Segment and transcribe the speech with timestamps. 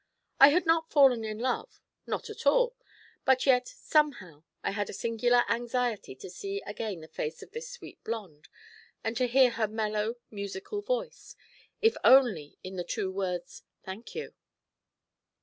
[0.39, 2.75] I had not fallen in love, not at all;
[3.23, 7.69] but yet somehow I had a singular anxiety to see again the face of this
[7.69, 8.47] sweet blonde,
[9.03, 11.35] and to hear her mellow, musical voice,
[11.83, 14.33] if only in the two words, 'Thank you.'